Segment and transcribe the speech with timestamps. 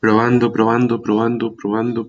[0.00, 2.08] probando, probando, probando, probando, probando.